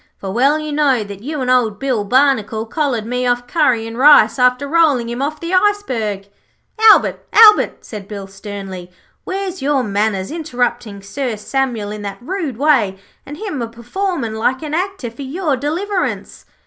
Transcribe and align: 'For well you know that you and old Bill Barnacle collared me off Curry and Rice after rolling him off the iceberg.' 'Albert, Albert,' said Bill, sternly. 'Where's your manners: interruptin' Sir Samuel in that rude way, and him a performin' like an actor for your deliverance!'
'For 0.17 0.31
well 0.31 0.57
you 0.57 0.71
know 0.71 1.03
that 1.03 1.21
you 1.21 1.41
and 1.41 1.51
old 1.51 1.77
Bill 1.79 2.03
Barnacle 2.03 2.65
collared 2.65 3.05
me 3.05 3.27
off 3.27 3.45
Curry 3.45 3.85
and 3.85 3.95
Rice 3.99 4.39
after 4.39 4.67
rolling 4.67 5.09
him 5.09 5.21
off 5.21 5.39
the 5.39 5.53
iceberg.' 5.53 6.25
'Albert, 6.79 7.23
Albert,' 7.31 7.85
said 7.85 8.07
Bill, 8.07 8.25
sternly. 8.25 8.89
'Where's 9.25 9.61
your 9.61 9.83
manners: 9.83 10.31
interruptin' 10.31 11.03
Sir 11.03 11.35
Samuel 11.37 11.91
in 11.91 12.01
that 12.01 12.17
rude 12.19 12.57
way, 12.57 12.97
and 13.27 13.37
him 13.37 13.61
a 13.61 13.67
performin' 13.67 14.33
like 14.33 14.63
an 14.63 14.73
actor 14.73 15.11
for 15.11 15.21
your 15.21 15.55
deliverance!' 15.55 16.45